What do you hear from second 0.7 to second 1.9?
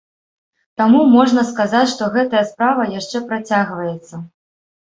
Таму можна сказаць,